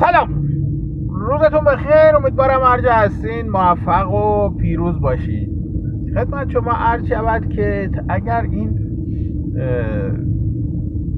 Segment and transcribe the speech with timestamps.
[0.00, 0.48] سلام.
[1.08, 3.50] روزتون بخیر امیدوارم هر هستین.
[3.50, 5.50] موفق و پیروز باشید
[6.14, 8.78] خدمت شما عرض شود که اگر این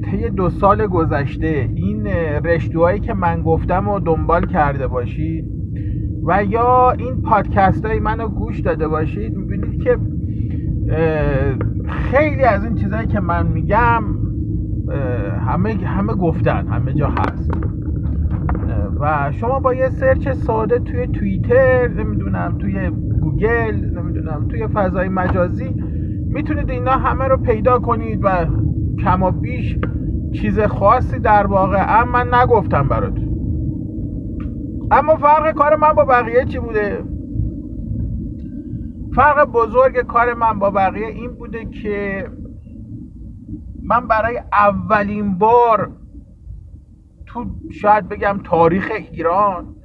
[0.05, 2.07] طی دو سال گذشته این
[2.45, 5.45] رشتوهایی که من گفتم و دنبال کرده باشید
[6.25, 9.99] و یا این پادکست های منو گوش داده باشید می‌بینید که
[11.89, 14.05] خیلی از این چیزهایی که من میگم
[15.47, 17.78] همه همه گفتن همه جا هست.
[19.01, 22.91] و شما با یه سرچ ساده توی توییتر نمی‌دونم توی
[23.21, 25.75] گوگل نمی‌دونم توی فضای مجازی
[26.29, 28.29] می‌تونید اینا همه رو پیدا کنید و
[29.05, 29.79] کم و بیش
[30.33, 32.05] چیز خاصی در واقع.
[32.05, 33.29] من نگفتم براتون.
[34.91, 37.05] اما فرق کار من با بقیه چی بوده؟
[39.15, 42.27] فرق بزرگ کار من با بقیه این بوده که
[43.85, 45.91] من برای اولین بار
[47.29, 49.77] تو شاید بگم تاریخ ایران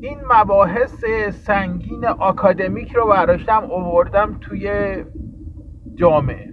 [0.00, 4.96] این مباحث سنگین آکادمیک رو برداشتم اووردم توی
[5.94, 6.52] جامعه.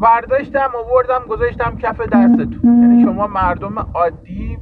[0.00, 2.60] برداشتم اووردم گذاشتم کف دستتون.
[2.64, 4.58] یعنی شما مردم عادی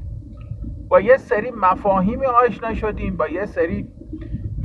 [0.88, 3.88] با یه سری مفاهیمی آشنا شدیم با یه سری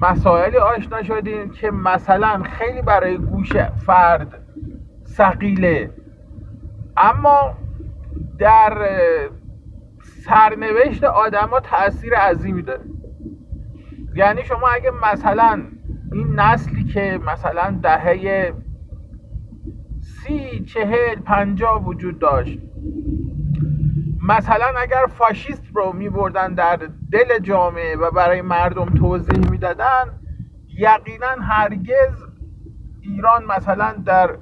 [0.01, 4.43] مسائلی آشنا شدیم که مثلا خیلی برای گوش فرد
[5.03, 5.91] سقیله
[6.97, 7.53] اما
[8.41, 8.87] در
[10.25, 12.83] سرنوشت آدما تاثیر عظیمی داره.
[14.15, 15.61] یعنی شما اگه مثلا
[16.11, 18.53] این نسلی که مثلا دهه
[20.01, 22.59] سی چهل پنجاه وجود داشت
[24.27, 26.79] مثلا اگر فاشیست رو می بردن در
[27.11, 30.03] دل جامعه و برای مردم توضیح می‌دادن
[30.77, 32.25] یقینا هرگز
[33.01, 34.37] ایران مثلا در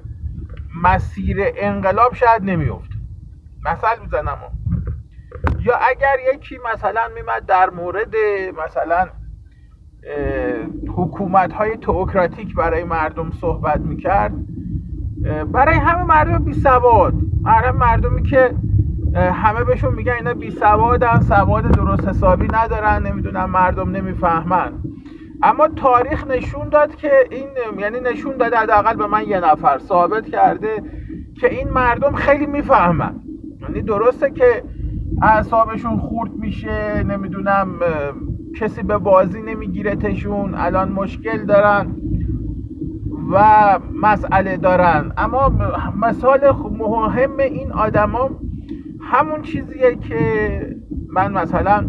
[0.82, 2.89] مسیر انقلاب شاید نمیافت
[3.64, 4.38] مثل می‌زنم.
[5.60, 8.14] یا اگر یکی مثلا میمد در مورد
[8.64, 9.08] مثلا
[10.96, 14.32] حکومت های تئوکراتیک برای مردم صحبت می‌کرد
[15.52, 17.14] برای همه مردم بی سواد.
[17.42, 18.54] برای مردمی که
[19.14, 24.72] همه بهشون میگن اینا بی سوادن سواد درست حسابی ندارن نمی‌دونن مردم نمی‌فهمن.
[25.42, 30.26] اما تاریخ نشون داد که این یعنی نشون داده حداقل به من یه نفر ثابت
[30.26, 30.82] کرده
[31.40, 33.20] که این مردم خیلی می‌فهمن.
[33.70, 34.62] یعنی درسته که
[35.22, 37.68] اعصابشون خورد میشه نمی‌دونم
[38.56, 41.86] کسی به بازی نمیگیرتشون الان مشکل دارن
[43.32, 45.12] و مسئله دارن.
[45.16, 45.52] اما
[46.00, 46.40] مثال
[46.78, 48.30] مهم این آدما
[49.00, 50.76] همون چیزیه که
[51.12, 51.84] من مثلا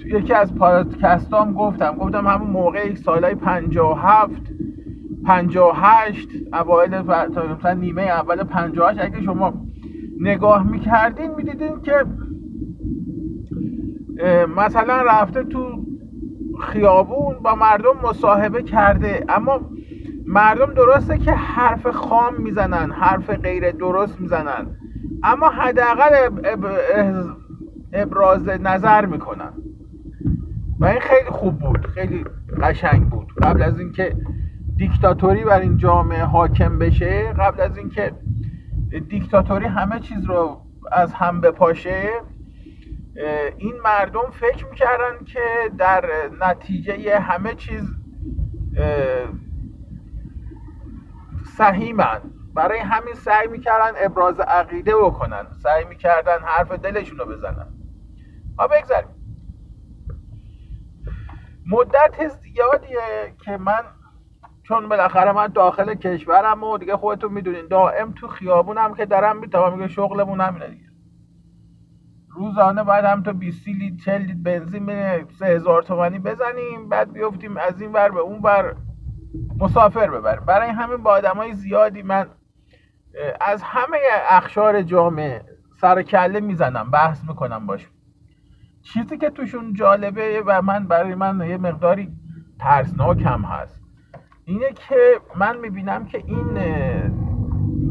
[0.00, 1.96] تو یکی از پادکستام گفتم.
[1.96, 4.42] گفتم همون موقع سالهای 57
[5.24, 9.54] 58 اوایل مثلا نیمه اول 58 اگه شما
[10.22, 12.04] نگاه می‌کردین می‌دیدین که
[14.56, 15.86] مثلا رفته تو
[16.60, 19.24] خیابون با مردم مصاحبه کرده.
[19.28, 19.60] اما
[20.26, 24.66] مردم درسته که حرف خام می‌زنن حرف غیر درست می‌زنن.
[25.22, 26.14] اما حداقل
[27.92, 29.52] ابراز نظر می‌کنن.
[30.80, 32.24] و این خیلی خوب بود خیلی
[32.62, 33.32] قشنگ بود.
[33.42, 34.16] قبل از اینکه
[34.76, 38.12] دیکتاتوری بر این جامعه حاکم بشه قبل از اینکه
[39.00, 40.60] دیکتاتوری همه چیز رو
[40.92, 42.10] از هم بپاشه
[43.58, 45.40] این مردم فکر می‌کردن که
[45.78, 46.04] در
[46.40, 47.96] نتیجه همه چیز
[51.56, 52.20] سهیمن.
[52.54, 55.46] برای همین سعی می‌کردن ابراز عقیده بکنن.
[55.62, 57.66] سعی می‌کردن حرف دلشون رو بزنن.
[58.58, 59.08] ها بگذاریم
[61.66, 63.82] مدت زیادیه که من
[64.72, 67.66] چون بالاخره من داخل کشورم و دیگه خودتون می‌دونین.
[67.70, 70.86] دائم تو خیابونم که دارم میتوام میگه شغلمون همینه دیگه.
[72.30, 77.56] روزانه باید هم تا 20 لیتر 40 لیتر بنزین به 3000 تومانی بزنیم بعد بیفتیم
[77.56, 78.76] از این ور به اون ور
[79.58, 80.44] مسافر ببریم.
[80.44, 82.26] برای همین با آدمای زیادی من
[83.40, 83.98] از همه
[84.30, 85.44] اخشار جامعه
[85.80, 87.88] سر کله می‌زنم بحث می‌کنم باش.
[88.82, 92.12] چیزی که توشون جالبه و من برای من یه مقداری
[92.58, 93.81] ترسناک هم هست.
[94.44, 94.94] اینه که
[95.38, 96.46] من می‌بینم که این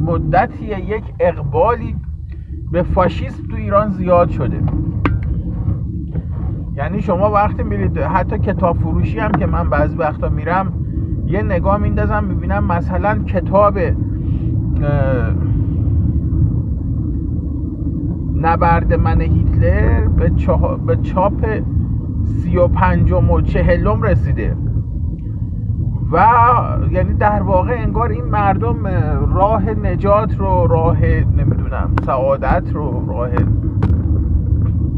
[0.05, 1.95] مدتی یک اقبالی
[2.71, 4.59] به فاشیست تو ایران زیاد شده.
[6.75, 10.85] یعنی شما وقتی میرید حتی کتاب فروشی هم که من بعضی وقتا میرم
[11.27, 13.79] یه نگاه میندازم می‌بینم مثلا کتاب
[18.35, 20.07] نبرد من هیتلر
[20.85, 21.59] به چاپ
[22.23, 24.55] سی و پنجم و چهلم رسیده.
[26.11, 26.25] و
[26.91, 28.87] یعنی در واقع انگار این مردم
[29.33, 33.29] راه نجات رو راه نمی‌دونم سعادت رو راه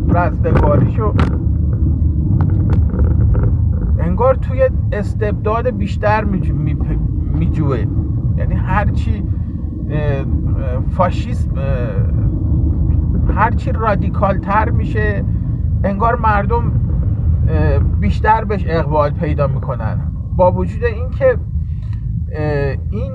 [0.08, 1.14] رستگاریشو
[4.00, 6.24] انگار توی استبداد بیشتر
[7.34, 7.86] میجوه.
[8.38, 9.24] یعنی هرچی
[10.90, 11.52] فاشیسم
[13.36, 15.24] هرچی رادیکال تر میشه
[15.84, 16.72] انگار مردم
[18.00, 19.98] بیشتر بهش اقبال پیدا می‌کنن.
[20.36, 21.38] با وجود اینکه
[22.92, 23.12] این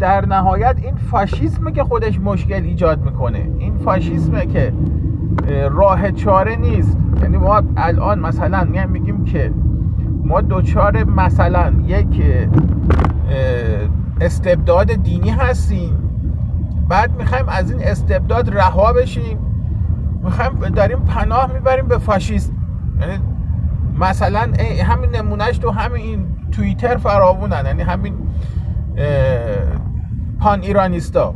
[0.00, 3.50] در نهایت این فاشیسمه که خودش مشکل ایجاد می‌کنه.
[3.58, 4.72] این فاشیسمه که
[5.70, 6.98] راه چاره نیست.
[7.22, 9.52] یعنی ما الان مثلا میگیم که
[10.24, 12.22] ما دوچار مثلا یک
[14.20, 15.98] استبداد دینی هستیم.
[16.88, 19.38] بعد می‌خوایم از این استبداد رها بشیم.
[20.24, 22.52] می‌خوایم داریم پناه می‌بریم به فاشیسم.
[23.00, 23.18] یعنی
[24.02, 24.52] مثلا
[24.84, 28.28] همین نمونهش تو همین توییتر فراوونن یعنی همین
[30.40, 31.34] پان ایرانیستا.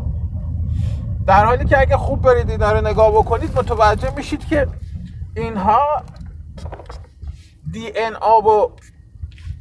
[1.27, 4.69] در حالی که اگه خوب برید اینا رو نگاه بکنید متوجه میشید که
[5.37, 6.03] اینها
[7.73, 8.71] دی ان آ و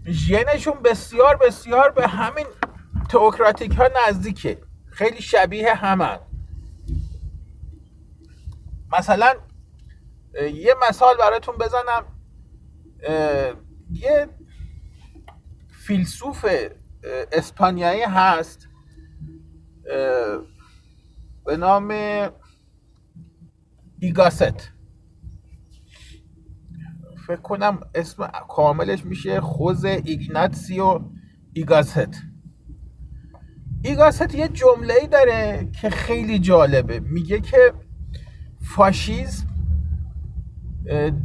[0.05, 2.45] ژنشون بسیار بسیار به همین
[3.09, 4.57] تئوکراتیک ها نزدیکه.
[4.91, 6.19] خیلی شبیه همن.
[8.99, 9.33] مثلا
[10.53, 12.03] یه مثال براتون بزنم.
[13.91, 14.27] یه
[15.69, 16.45] فیلسوف
[17.31, 18.67] اسپانیایی هست.
[21.45, 21.93] به نام
[23.99, 24.71] ایگاست.
[27.27, 31.01] فکر کنم اسم کاملش میشه خوز ایگناتسیو
[31.53, 32.21] ایگاست.
[33.83, 36.99] ایگاست یه جمله ای داره که خیلی جالبه.
[36.99, 37.73] میگه که
[38.61, 39.47] فاشیزم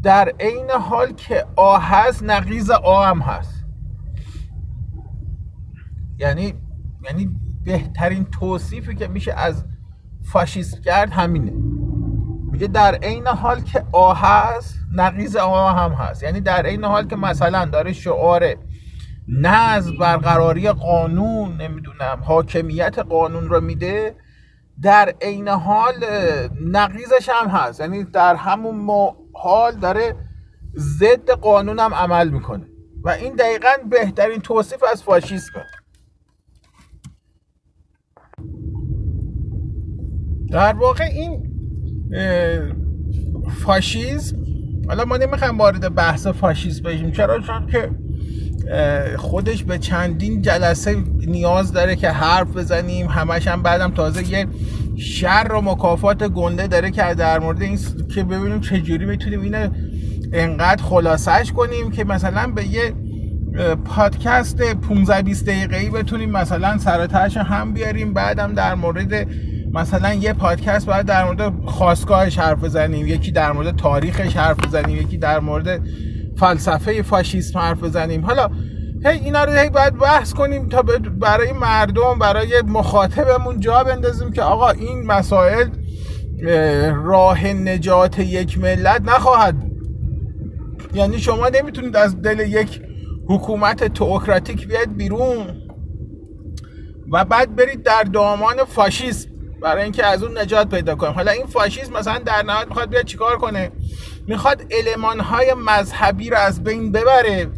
[0.02, 3.64] در عین حال که آ هست نقیز آ هم هست.
[6.18, 6.54] یعنی
[7.04, 7.30] یعنی
[7.64, 9.64] بهترین توصیفی که میشه از
[10.22, 11.52] فاشیسم کرد همینه.
[12.52, 16.22] میگه در عین حال که آ هست نقیز آ هم هست.
[16.22, 18.54] یعنی در عین حال که مثلا داره شعار
[19.28, 24.14] نظم برقراری قانون نمی‌دونم حاکمیت قانون رو میده
[24.82, 25.94] در عین حال
[26.60, 27.80] نقیزش هم هست.
[27.80, 28.76] یعنی در همون
[29.42, 30.16] حال داره
[30.76, 32.66] ضد قانون هم عمل می‌کنه.
[33.04, 35.64] و این دقیقا بهترین توصیف از فاشیسمه
[40.50, 41.50] در واقع این
[43.64, 44.36] فاشیسم
[44.88, 47.12] حالا ما نمی‌خوایم وارد بحث فاشیسم بشیم.
[47.12, 47.90] چرا؟ چون که
[49.16, 50.96] خودش به چندین جلسه
[51.26, 53.06] نیاز داره که حرف بزنیم.
[53.06, 54.46] همش هم بعدم تازه یه
[54.96, 57.78] شر و مکافات گنده داره که در مورد این
[58.14, 59.68] که ببینیم چجوری می‌تونیم اینو
[60.32, 62.92] انقدر خلاصش کنیم که مثلا به یه
[63.84, 68.14] پادکست 15 20 دقیقه‌ای بتونیم مثلا سر هم بیاریم.
[68.14, 69.26] بعدم در مورد
[69.72, 73.06] مثلا یه پادکست باید در مورد خواستگاهش حرف بزنیم.
[73.06, 74.96] یکی در مورد تاریخش حرف بزنیم.
[74.96, 75.80] یکی در مورد
[76.40, 78.24] فلسفه فاشیسم حرف بزنیم.
[78.26, 78.48] حالا
[79.04, 80.82] هی اینا رو هی باید بحث کنیم تا
[81.20, 85.68] برای مردم برای مخاطبمون جا بندازیم که آقا این مسائل
[86.94, 89.54] راه نجات یک ملت نخواهد
[90.94, 92.82] یعنی شما نمی‌تونید از دل یک
[93.28, 95.46] حکومت تئوکراتیک بیاید بیرون.
[97.12, 99.28] و بعد برید در دامان فاشیسم
[99.62, 101.12] برای اینکه از اون نجات پیدا کنیم.
[101.12, 103.70] حالا این فاشیسم مثلا در نهایت می‌خواد بیاد چیکار کنه؟
[104.30, 104.72] می‌خواد
[105.20, 107.50] های مذهبی رو از بین ببره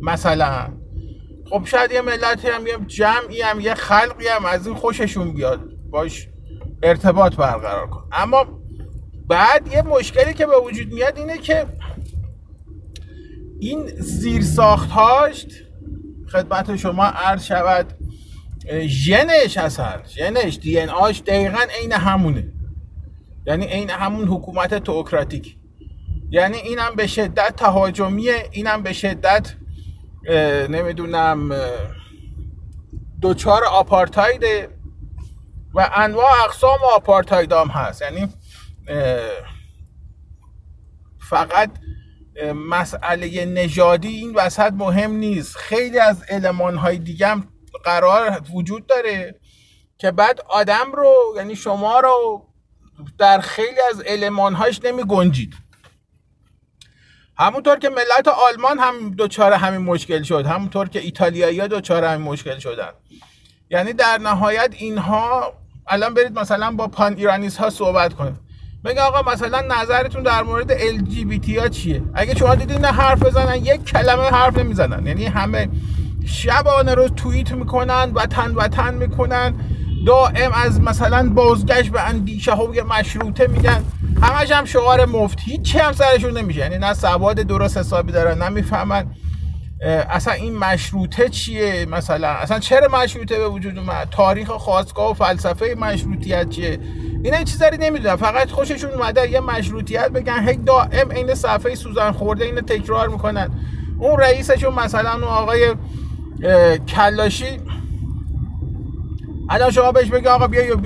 [0.00, 0.68] مثلا.
[1.50, 5.60] خب شاید یه ملتی هم یه جمعی هم یه خلقی هم از این خوششون بیاد.
[5.90, 6.28] باش
[6.82, 8.08] ارتباط برقرار کن.
[8.12, 8.46] اما
[9.28, 11.66] بعد یه مشکلی که به وجود میاد اینه که
[13.60, 15.46] این زیر ساختهاش
[16.32, 17.92] خدمت شما عرض شود
[18.86, 22.52] ژنش هستن ژنش دی ان آش دقیقا عین همونه.
[23.46, 25.57] یعنی عین همون حکومت تئوکراتیک.
[26.30, 29.54] یعنی اینم به شدت تهاجمیه اینم به شدت
[30.68, 31.60] نمی‌دونم
[33.20, 34.68] دوچار آپارتایده
[35.74, 38.02] و انواع اقسام آپارتاید هم هست.
[38.02, 38.28] یعنی
[41.30, 41.70] فقط
[42.54, 45.56] مسئله نژادی این وسط مهم نیست.
[45.56, 47.48] خیلی از علمان های دیگه هم
[47.84, 49.40] قرار وجود داره
[49.98, 52.46] که بعد آدم رو یعنی شما رو
[53.18, 54.02] در خیلی از
[54.54, 55.54] هاش نمی گنجید
[57.38, 62.26] همونطور که ملت آلمان هم دوچار همین مشکل شد همونطور که ایتالیایی ها دوچار همین
[62.26, 62.88] مشکل شدن.
[63.70, 65.52] یعنی در نهایت اینها
[65.86, 68.34] الان برید مثلا با پان ایرانیس ها صحبت کنید.
[68.84, 73.56] بگه آقا مثلا نظرتون در مورد LGBT ها چیه؟ اگه شما دیدین نه حرف بزنن
[73.56, 75.06] یک کلمه حرف نمی‌زنن.
[75.06, 75.68] یعنی همه
[76.26, 79.54] شبانه روز توییت می‌کنن وطن وطن می‌کنن.
[80.06, 83.84] دائم از مثلا بازگشت به اندیشه های مشروطه میگن.
[84.22, 85.38] همش هم شعار مفت.
[85.40, 86.60] هیچی هم سرشون نمیشه.
[86.60, 89.06] یعنی نه سواد درست حسابی دارن نه می‌فهمن
[90.10, 95.74] اصلا این مشروطه چیه؟ مثلا اصلا چرا مشروطه به وجود اومد؟ تاریخ خواستگاه و فلسفه
[95.78, 96.78] مشروطیت چیه؟
[97.24, 98.16] اینا چیزایی نمی‌دونن.
[98.16, 103.50] فقط خوششون اومده یه مشروطیت بگن هی دائم عین صفحه سوزن خورده اینو تکرار می‌کنن.
[103.98, 105.74] اون رئیسشون مثلا اون آقای
[106.88, 107.60] کلاشی.
[109.50, 110.76] الان شما بهش بگی آقا بیا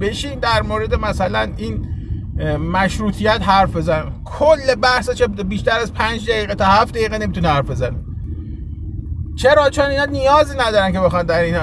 [0.00, 1.88] بشین در مورد مثلا این
[2.58, 4.12] مشروطیت حرف بزن.
[4.24, 7.96] کل بحثش بیشتر از پنج دقیقه تا هفت دقیقه نمی‌تونه حرف بزن
[9.36, 11.56] چرا؟ چون اینا نیازی ندارن که بخوان در این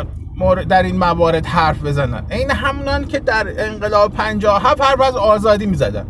[0.70, 2.24] در این موارد حرف بزنن.
[2.32, 6.06] این همونان که در انقلاب 57 حرف از آزادی می‌زدن.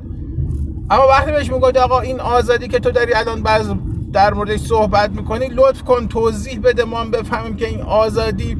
[0.90, 3.72] اما وقتی بهش می‌گفت آقا این آزادی که تو داری الان بعض
[4.14, 8.58] در موردش صحبت می‌کنی لطف کن توضیح بده ما بفهمیم که این آزادی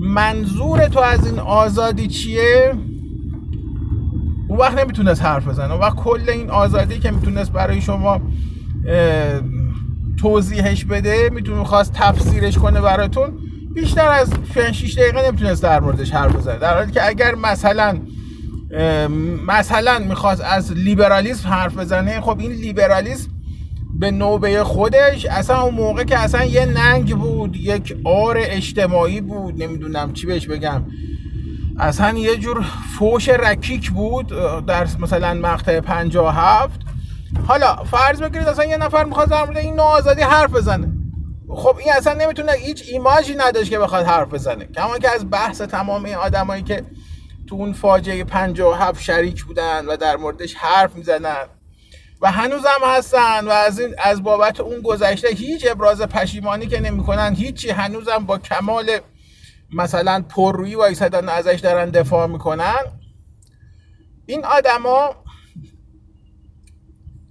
[0.00, 2.74] منظور تو از این آزادی چیه؟
[4.48, 5.74] اون وقت نمی‌تونست حرف بزنه.
[5.74, 8.20] وقت کل این آزادی که می‌تونست برای شما
[10.16, 13.38] توضیحش بده می‌تونه خواست تفسیرش کنه براتون
[13.74, 14.32] بیشتر از
[14.72, 16.58] 6 دقیقه نمی‌تونست در موردش حرف بزنه.
[16.58, 17.98] در حالی که اگر مثلا
[19.46, 23.30] مثلا می‌خواست از لیبرالیسم حرف بزنه خب این لیبرالیسم
[23.98, 29.62] به نوبه خودش اصلا اون موقع که اصلا یه ننگ بود یک آر اجتماعی بود
[29.62, 30.82] نمی‌دونم چی بهش بگم.
[31.80, 32.66] اصلا یه جور
[32.98, 34.26] فوش رکیک بود
[34.66, 36.80] در مثلا مقطع 57
[37.46, 40.88] حالا فرض بگیرید اصلا یه نفر می‌خواد در مورد این آزادی حرف بزنه.
[41.48, 44.64] خب این اصلا نمی‌تونه هیچ ایماجی نداشت که بخواد حرف بزنه.
[44.64, 46.84] کما که از بحث تمام این آدمایی که
[47.48, 51.46] تو اون فاجعه 57 شریک بودن و در موردش حرف می‌زنن
[52.20, 56.80] و هنوز هم هستن و از این از بابت اون گذشته هیچ ابراز پشیمانی که
[56.80, 57.70] نمی‌کنن هیچی.
[57.70, 58.98] هنوزم با کمال
[59.72, 63.00] مثلا پررویی وایسادن ازش دارن دفاع می‌کنن.
[64.26, 65.24] این آدما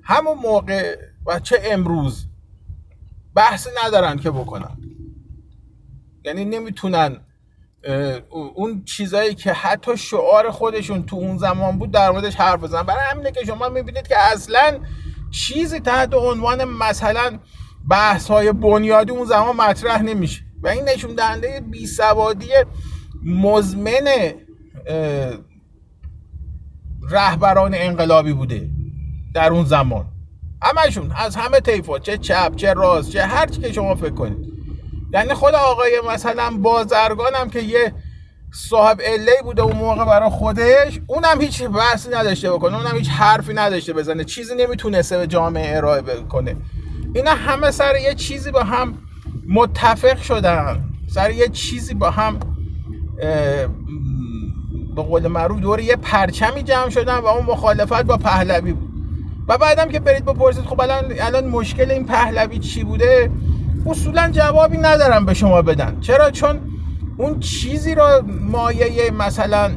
[0.03, 2.27] همون موقع و چه امروز
[3.35, 4.77] بحث ندارن که بکنن.
[6.25, 7.17] یعنی نمی‌تونن
[8.29, 12.83] اون چیزایی که حتی شعار خودشون تو اون زمان بود در موردش حرف بزنن.
[12.83, 14.79] برای همینه که شما می‌بینید که اصلا
[15.31, 17.39] چیزی تحت عنوان مثلا
[17.89, 20.46] بحث های بنیادی اون زمان مطرح نمیشه.
[20.63, 22.49] و این نشون دهنده بیسوادی
[23.23, 24.07] مزمن
[27.09, 28.69] رهبران انقلابی بوده
[29.33, 30.05] در اون زمان.
[30.61, 34.53] همشون از همه طیفا چه چپ چه راست چه هر چی که شما فکر کنید.
[35.13, 37.93] یعنی خود آقای مثلا بازرگان هم که یه
[38.53, 43.53] صاحب اله بوده اون موقع برای خودش اونم هیچ بحثی نداشته بکنه اونم هیچ حرفی
[43.53, 46.55] نداشته بزنه چیزی نمی‌تونسته به جامعه ارائه بکنه.
[47.15, 48.97] اینا همه سر یه چیزی با هم
[49.47, 52.39] متفق شدن سر یه چیزی با هم
[54.95, 58.89] به قول معروف دور یه پرچمی جمع شدن و اون مخالفت با پهلوی بود.
[59.47, 63.31] و بعدم که برید بپرسید خب الان الان مشکل این پهلوی چی بوده؟
[63.85, 65.97] اصولا جوابی ندارم به شما بدن.
[65.99, 66.59] چرا؟ چون
[67.17, 69.71] اون چیزی رو مایه مثلا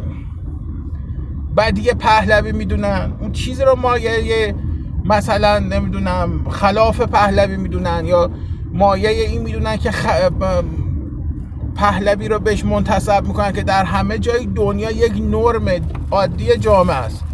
[1.57, 3.13] بدی پهلوی می‌دونن.
[3.21, 4.55] اون چیزی رو مایه
[5.05, 8.31] مثلا نمی‌دونم خلاف پهلوی می‌دونن یا
[8.73, 9.91] مایه این می‌دونن که
[11.75, 17.25] پهلوی رو بهش منتصب می‌کنن که در همه جای دنیا یک نرم عادی جامعه است.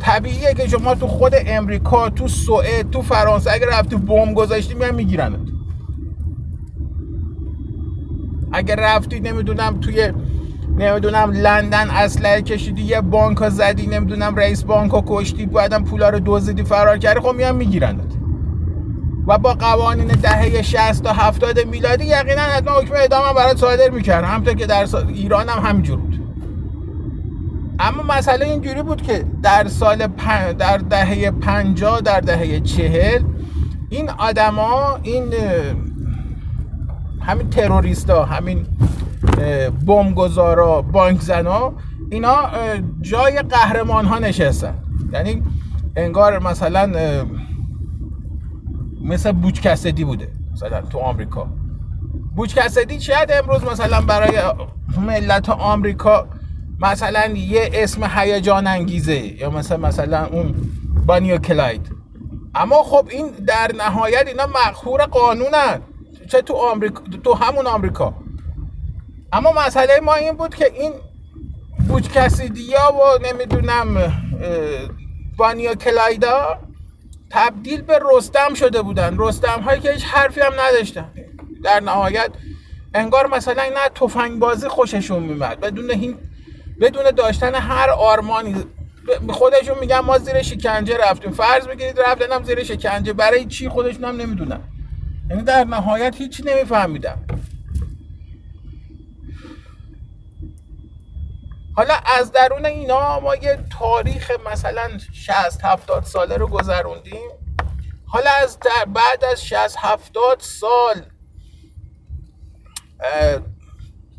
[0.00, 4.94] طبیعیه که شما تو خود امریکا تو سوئد تو فرانسه اگر رفتی بمب گذاشتی میان
[4.94, 5.40] میگیرنت.
[8.52, 10.12] اگر رفتی نمی‌دونم توی
[10.78, 16.62] نمی‌دونم لندن اسلحه کشیدی یه بانک زدی نمی‌دونم رئیس بانک کشتی بعدم پولا رو دزدیدی
[16.62, 18.17] فرار کردی خب میان میگیرنت.
[19.28, 24.28] و با قوانین دهه 60 تا 70 میلادی یقینا حتما حکم اعدام برات صادر می‌کردن.
[24.28, 26.20] همونطور که در ایران هم همینجور بود.
[27.78, 30.06] اما مسئله اینجوری بود که در سال
[30.58, 33.22] در دهه 50 در دهه 40
[33.90, 35.34] این آدما این
[37.20, 38.66] همین تروریستا همین
[39.86, 41.72] بمبگذارا بانک زنا
[42.10, 42.36] اینا
[43.00, 44.74] جای قهرمان ها نشستن.
[45.12, 45.42] یعنی
[45.96, 46.92] انگار مثلا
[49.08, 51.48] مثل بوچ کسدی بوده مثلا تو آمریکا.
[52.36, 54.42] بوچ کسدی شاید امروز مثلا برای
[54.98, 56.28] ملت آمریکا
[56.80, 60.54] مثلا یه اسم هیجان انگیزه یا مثلا مثلا اون
[61.06, 61.90] بانیو کلاید؟
[62.54, 65.80] اما خب این در نهایت اینا مقهور قانونن.
[66.28, 68.14] چه تو آمریکا تو همون آمریکا.
[69.32, 70.92] اما مسئله ما این بود که این
[71.88, 74.12] بوچ کسیدیا و نمی‌دونم
[75.36, 76.58] بانیا کلایدا
[77.30, 79.16] تبدیل به رستم شده بودن.
[79.18, 81.10] رستم هایی که هیچ حرفی هم نداشتن.
[81.64, 82.30] در نهایت
[82.94, 86.18] انگار مثلا نه تفنگ بازی خوششون میمد بدون این
[86.80, 88.64] بدون داشتن هر آرمانی.
[89.28, 91.30] خودشون میگن ما زیر شکنجه رفتیم.
[91.30, 93.12] فرض بگیرید رفتن هم زیر شکنجه.
[93.12, 94.60] برای چی؟ خودشون هم نمی‌دونن.
[95.30, 97.18] یعنی در نهایت هیچی نمیفهمیدم
[101.78, 107.30] حالا از درون اینا ما یه تاریخ مثلا 60 70 ساله رو گذروندیم.
[108.06, 111.02] حالا از در بعد از 60 70 سال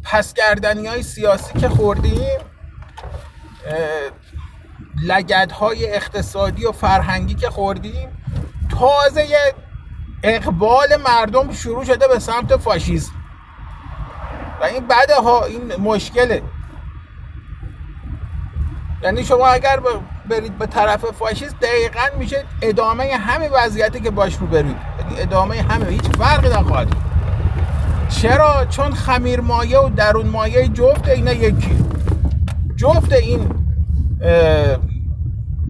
[0.03, 2.39] پسگردنی های سیاسی که خوردیم
[5.03, 8.23] لگد های اقتصادی و فرهنگی که خوردیم
[8.79, 9.27] تازه
[10.23, 13.13] اقبال مردم شروع شده به سمت فاشیسم.
[14.61, 16.43] و این بعد ها این مشکله.
[19.03, 19.79] یعنی شما اگر
[20.29, 24.75] برید به طرف فاشیست دقیقا میشه ادامه همه وضعیتی که باش رو برید.
[24.99, 26.87] یعنی ادامه همه هیچ فرقی نخواهد
[28.09, 31.77] چرا؟ چون خمیر مایه و درون مایه جفت اینا یکی.
[32.75, 33.49] جفت این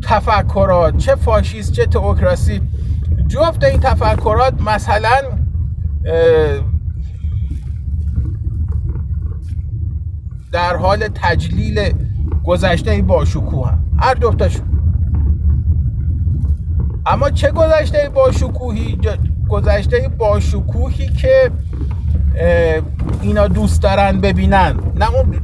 [0.03, 2.61] تفکرات چه فاشیست چه تئوکراسی
[3.27, 5.21] جفت این تفکرات مثلا
[10.51, 11.93] در حال تجلیل
[12.49, 13.79] گذشته باشکوه هم.
[13.99, 14.65] هر دوتاشون
[17.05, 18.99] اما چه گذشته باشکوهی؟
[19.49, 21.51] گذشته باشکوهی که
[23.21, 24.75] اینا دوست دارن ببینن.
[24.95, 25.41] نه اون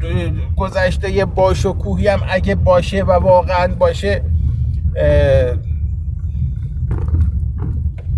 [0.56, 4.24] گذشته باشکوهی هم اگه باشه و واقعا باشه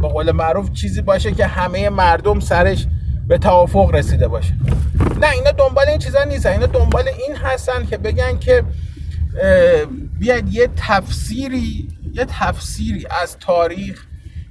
[0.01, 2.87] به قول معروف چیزی باشه که همه مردم سرش
[3.27, 4.53] به توافق رسیده باشه.
[5.17, 6.51] نه اینا دنبال این چیزا نیستن.
[6.51, 8.63] اینا دنبال این هستن که بگن که
[10.19, 14.05] بیاید یه تفسیری یه تفسیری از تاریخ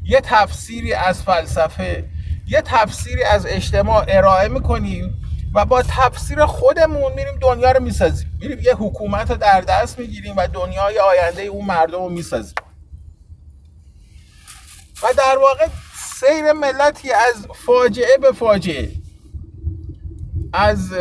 [0.05, 2.05] یه تفسیری از فلسفه
[2.49, 5.23] یه تفسیری از اجتماع ارائه می‌کنیم
[5.55, 8.39] و با تفسیر خودمون میریم دنیا رو می‌سازیم.
[8.41, 12.55] میریم یه حکومت رو در دست می‌گیریم و دنیای آینده اون مردم رو می‌سازیم.
[15.03, 15.67] و در واقع
[16.21, 18.91] سیر ملتی از فاجعه به فاجعه.
[20.57, 20.95] از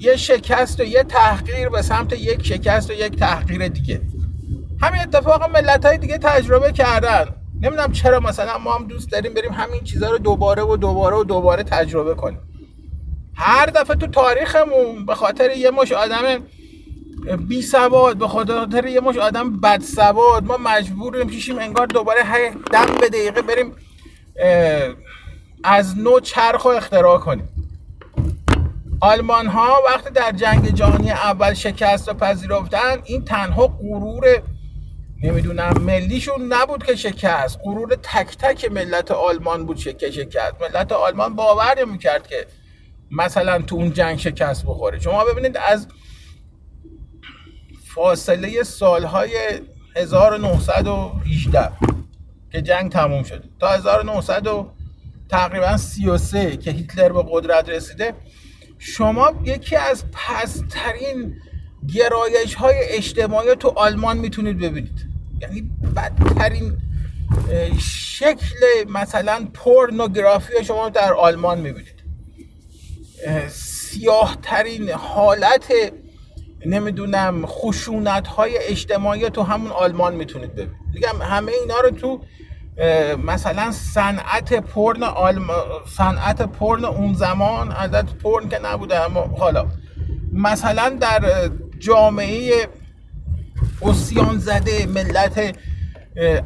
[0.00, 4.00] یه شکست و یه تحقیر به سمت یک شکست و یک تحقیر دیگه.
[4.82, 7.24] همین اتفاق ملت های دیگه تجربه کردن.
[7.60, 11.24] نمی‌دونم چرا مثلا ما هم دوست داریم بریم همین چیزها رو دوباره و دوباره و
[11.24, 12.38] دوباره تجربه کنیم.
[13.34, 16.42] هر دفعه تو تاریخمون به خاطر یه مش آدم
[17.48, 22.50] بی سواد به خاطر یه مش آدم بد سواد ما مجبوریم پیشیم انگار دوباره هر
[22.72, 23.72] دم به دقیقه بریم
[25.64, 27.48] از نو چرخ و اختراع کنیم.
[29.06, 34.42] آلمان ها وقتی در جنگ جهانی اول شکست و پذیرفتن این تنها غرور
[35.22, 37.58] نمی‌دونم ملیشون نبود که شکست.
[37.62, 40.54] غرور تک تک ملت آلمان بود که شکست.
[40.60, 42.46] ملت آلمان باور نمی‌کرد که
[43.10, 45.00] مثلا تو اون جنگ شکست بخوره.
[45.00, 45.86] شما ببینید از
[47.94, 49.30] فاصله سالهای
[49.96, 51.70] 1918
[52.52, 53.44] که جنگ تموم شد.
[53.60, 54.66] تا 1900
[55.28, 58.14] تقریبا 33 که هیتلر به قدرت رسیده
[58.78, 61.36] شما یکی از پسترین
[61.94, 65.06] گرایش های اجتماعی تو آلمان می‌تونید ببینید.
[65.40, 66.76] یعنی بدترین
[67.80, 68.56] شکل
[68.88, 72.02] مثلا پورنوگرافی شما در آلمان می‌بینید.
[73.48, 75.72] سیاه ترین حالت
[76.66, 80.76] نمی‌دونم خشونت های اجتماعی تو همون آلمان می‌تونید ببینید.
[80.94, 82.20] میگم همه اینا رو تو
[83.24, 85.46] مثلا صنعت پرن آلم...
[85.96, 89.66] صنعت پرن اون زمان عدد پرن که نبوده اما حالا.
[90.32, 92.68] مثلا در جامعه
[93.82, 95.56] اسیان زده ملت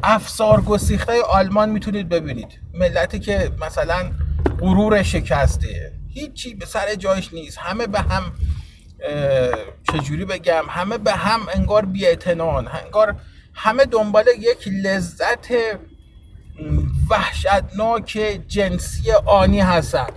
[0.03, 2.59] افسار گسیخته آلمان می‌تونید ببینید.
[2.73, 4.11] ملتی که مثلا
[4.59, 5.91] غرور شکسته.
[6.13, 7.57] هیچی به سر جایش نیست.
[7.57, 8.23] همه به هم
[9.91, 12.67] چجوری بگم؟ همه به هم انگار بیاعتنان.
[12.67, 13.15] انگار
[13.53, 15.47] همه دنبال یک لذت
[17.09, 20.07] وحشتناک جنسی آنی هستن.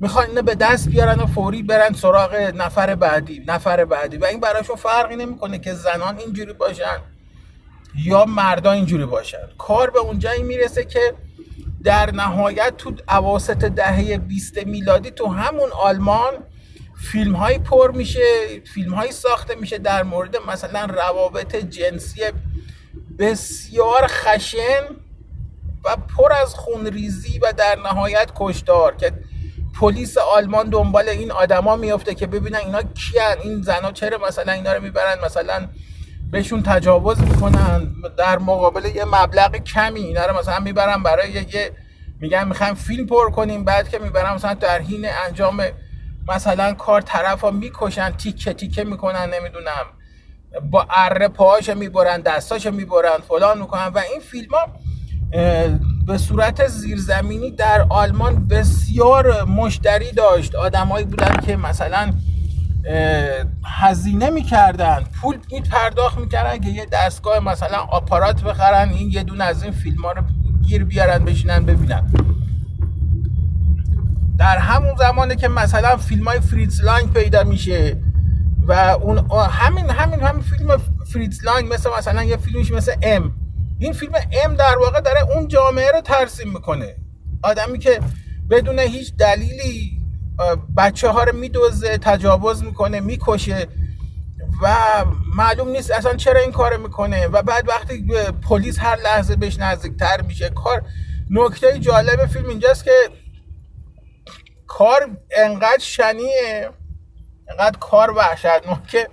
[0.00, 4.16] می‌خوان اینو به دست بیارن و فوری برن سراغ نفر بعدی نفر بعدی.
[4.16, 6.96] و این براشون فرقی نمی‌کنه که زنان اینجوری باشن
[8.04, 9.48] یا مردان اینجوری باشن.
[9.58, 11.14] کار به اونجایی می‌رسه که
[11.84, 16.32] در نهایت تو اواسط دهه 20 میلادی تو همون آلمان
[17.12, 18.20] فیلم های پر میشه
[18.74, 22.20] فیلم های ساخته میشه در مورد مثلا روابط جنسی
[23.18, 24.82] بسیار خشن
[25.84, 29.12] و پر از خونریزی و در نهایت کشتار که
[29.80, 34.72] پلیس آلمان دنبال این آدما میفته که ببینن اینا کیان این زنا چرا مثلا اینا
[34.72, 35.68] رو می‌برن مثلا
[36.30, 41.72] بهشون تجاوز می‌کنن در مقابل یه مبلغ کمی اینا رو مثلا می‌برن برای یه
[42.20, 45.62] میگن می‌خوایم فیلم پر کنیم بعد که می‌برن مثلا در حین انجام
[46.28, 49.86] مثلا کار طرف ها می‌کشن تیکه تیکه می‌کنن نمی‌دونم
[50.70, 53.86] با اره پاهاشو می‌برن دستاشو می‌برن فلان می‌کنن.
[53.86, 54.66] و این فیلم ها
[56.06, 60.54] به صورت زیرزمینی در آلمان بسیار مشتری داشت.
[60.54, 62.12] آدمایی بودن که مثلا
[63.64, 69.44] هزینه می‌کردن پول می پرداخت می‌کردن که یه دستگاه مثلا آپارات بخرن این یه دونه
[69.44, 70.22] از این فیلم ها رو
[70.66, 72.02] گیر بیارن بشینن ببینن.
[74.38, 77.96] در همون زمانه که مثلا فیلم های فریتز لانگ پیدا میشه
[78.66, 79.18] و اون
[79.50, 80.76] همین همین همین فیلم
[81.12, 83.32] فریتز لانگ مثل مثلا یه فیلمش مثل ام
[83.78, 84.12] این فیلم
[84.44, 86.96] ام در واقع داره اون جامعه رو ترسیم می‌کنه.
[87.42, 88.00] آدمی که
[88.50, 90.00] بدون هیچ دلیلی
[90.76, 93.66] بچه ها رو میدوزه تجاوز می‌کنه می‌کشه
[94.62, 94.76] و
[95.36, 98.06] معلوم نیست اصلا چرا این کار می‌کنه و بعد وقتی
[98.48, 100.48] پلیس هر لحظه بهش نزدیکتر میشه.
[100.50, 100.82] کار
[101.30, 102.90] نکته جالب فیلم اینجاست که
[104.66, 106.70] کار انقدر شنیه
[107.50, 109.08] انقدر کار وحشتناکه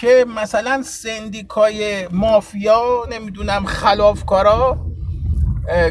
[0.00, 4.86] که مثلا سندیکای مافیا نمی‌دونم خلافکارا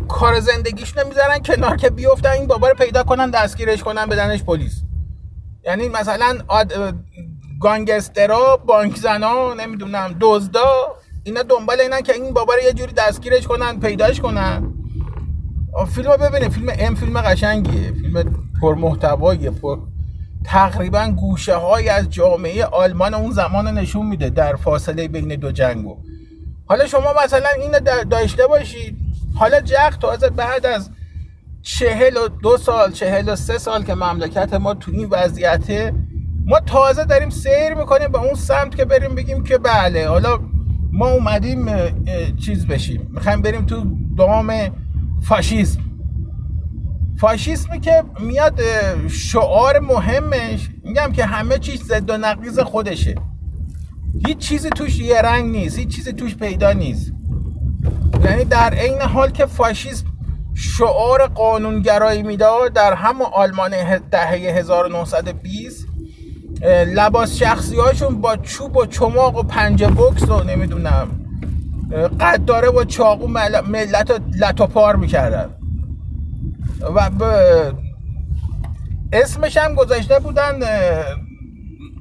[0.08, 4.82] کار زندگیش نمی‌ذارن کنار که بیفتن این بابا رو پیدا کنن دستگیرش کنن بدنش پلیس.
[5.66, 6.74] یعنی مثلا آد...
[7.62, 13.48] گانگسترا بانک زنا نمی‌دونم دزدا اینا دنبال اینن که این بابا رو یه جوری دستگیرش
[13.48, 14.74] کنن پیداش کنن.
[15.96, 17.92] فیلم ببینه فیلم ام فیلم قشنگیه.
[17.92, 19.78] فیلم پرمحتواییه پر
[20.46, 25.98] تقریبا گوشه های از جامعه آلمان اون زمان نشون میده در فاصله بین دو جنگو
[26.66, 28.98] حالا شما مثلا اینو داشته باشید.
[29.36, 30.90] حالا جخ تازه بعد از
[31.62, 35.94] چهل و دو سال چهل و سه سال که مملکت ما تو این وضعیته
[36.46, 40.40] ما تازه داریم سیر می‌کنیم به اون سمت که بریم بگیم که بله حالا
[40.92, 41.66] ما اومدیم
[42.46, 43.10] چیز بشیم.
[43.14, 43.86] می‌خوایم بریم تو
[44.18, 44.52] دام
[45.22, 45.80] فاشیسم.
[47.22, 48.60] فاشیسمی که میاد
[49.10, 53.16] شعار مهمش میگم که همه چیز ضد و نقیض خودشه.
[54.26, 57.12] هیچ چیزی توش یه رنگ نیست هیچ چیزی توش پیدا نیست.
[58.26, 60.06] یعنی در عین حال که فاشیسم
[60.54, 63.72] شعار قانونگرایی می‌داد در همون آلمان
[64.12, 65.88] دهه 1920
[66.96, 71.08] لباس شخصی هاشون با چوب و چماق و پنجه بکس و نمی‌دونم
[72.20, 75.50] قداره و چاقو ملت رو لطوپار می‌کردن.
[76.84, 77.10] و
[79.14, 80.60] اسمش هم گذاشته بودن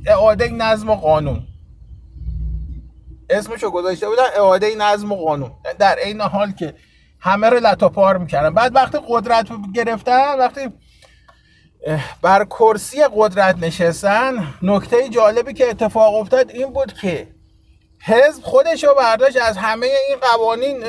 [0.07, 1.47] اعاده نظم و قانون.
[3.31, 5.51] اسمشو گذاشته بودن اعاده نظم و قانون.
[5.79, 6.75] در عین حال که
[7.21, 8.55] همه رو لطاپار می‌کردن.
[8.55, 10.61] بعد وقتی قدرت گرفتن وقتی
[12.23, 17.29] بر کرسی قدرت نشستن نکته جالبی که اتفاق افتاد این بود که
[18.03, 20.85] حزب خودش رو برداشت از همه این قوانین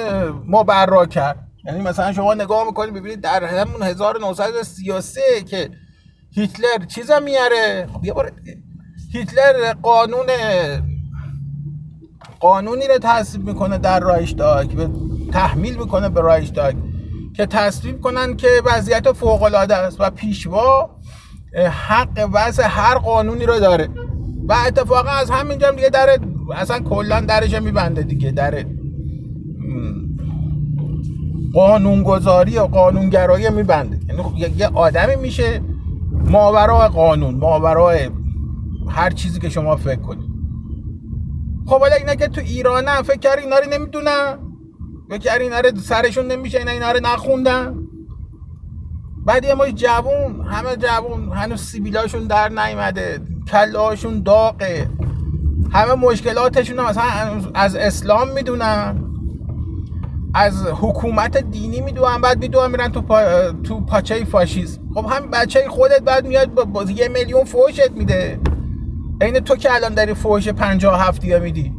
[0.47, 1.50] مبرا کرد.
[1.65, 5.69] یعنی مثلا شما نگاه می‌کنید ببینید در همون 1933 که
[6.31, 8.31] هیتلر چیزا میاره؟ یه بار
[9.13, 10.27] هیتلر قانون
[12.39, 14.89] قانونی رو تصویب می‌کنه در رایشتاگ
[15.31, 16.75] تحمیل می‌کنه به رایشتاگ
[17.35, 20.89] که تصویب کنن که وضعیت فوق العاده است و پیشوا
[21.87, 23.89] حق وضع هر قانونی رو داره.
[24.47, 26.19] و اتفاقا از همینجا دیگه در
[26.55, 28.65] اصلا کلا درش میبنده دیگه در
[31.53, 33.99] قانونگذاری و قانونگرایی میبنده.
[34.37, 35.61] یعنی یه آدمی میشه
[36.11, 38.09] ماورای قانون ماورای
[38.89, 40.31] هر چیزی که شما فکر کنید.
[41.65, 44.37] خب حالا اینا که تو ایران هم فکر کردی اینا رو نمی‌دونن؟
[45.09, 47.75] فکر اینا سرشون نمیشه اینا اینا نخوندن؟
[49.25, 54.89] بعد یه ماش جوون همه جوون هنوز سیبیلاشون در نیومده کلهاشون داغه.
[55.71, 59.10] همه مشکلاتشون مثلا از اسلام می‌دونن.
[60.33, 63.21] از حکومت دینی می‌دونن بعد می‌دونن میرن تو, پا...
[63.63, 68.39] تو پاچه فاشیسم خب هم بچه خودت بعد میاد با یه میلیون فوشت میده.
[69.21, 71.73] این تو که الان داری فوش پنجاه هفتی میدی.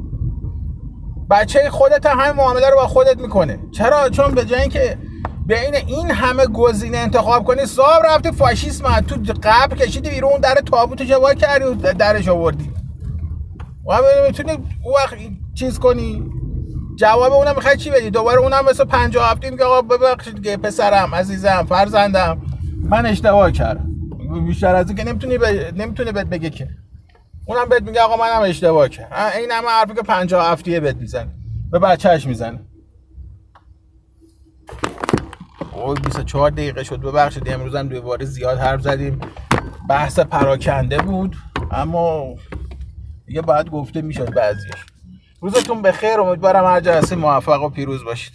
[1.30, 3.58] بچه خودت هم معامله رو با خودت می‌کنه.
[3.70, 4.98] چرا؟ چون به جای که
[5.46, 11.02] بین این همه گزینه انتخاب کنی صاحب رفتی فاشیسم تو قبل کشیدی بیرون در تابوت
[11.02, 12.70] جوا کردی و درش آوردی.
[13.86, 15.16] و می‌تونی اون وقت
[15.54, 16.30] چیز کنی؟
[16.96, 21.14] جواب اونم می‌خوای چی بدی؟ دوباره اونم مثل 50 هفته میگه آقا ببخشید دیگه پسرم
[21.14, 22.42] عزیزم فرزندم.
[22.82, 23.88] من اشتباه کردم.
[24.46, 25.44] بیشتر از این که نمی‌تونی ب...
[25.76, 26.68] نمی‌تونه بهت بگه که.
[27.46, 29.16] اونم بهت میگه آقا منم اشتباه کردم.
[29.38, 31.30] این همه حرفی که 50 هفته بهت می‌زنه.
[31.70, 32.60] به بچهش می‌زنه.
[35.72, 37.00] اوه 24 دقیقه شد.
[37.00, 39.20] ببخشید امروز هم دوباره زیاد حرف زدیم.
[39.88, 41.36] بحث پراکنده بود
[41.70, 42.34] اما
[43.26, 44.72] دیگه باید گفته می‌شد بعضیش.
[45.42, 48.30] روزتون بخیر امیدوارم هر جلسه موفق و پیروز باشید.